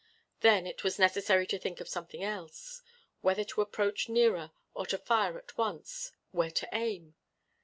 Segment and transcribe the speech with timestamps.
[0.39, 2.81] Then it was necessary to think of something else.
[3.21, 7.13] Whether to approach nearer or to fire at once; where to aim.